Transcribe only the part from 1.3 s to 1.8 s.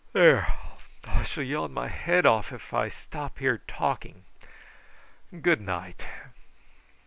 yawn